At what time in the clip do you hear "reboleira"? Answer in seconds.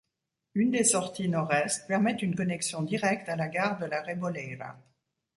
4.01-4.75